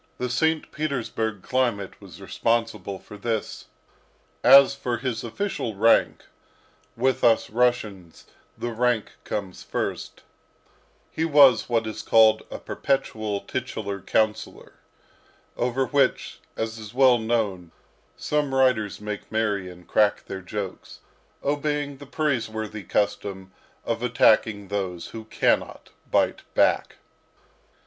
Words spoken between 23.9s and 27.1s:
attacking those who cannot bite back.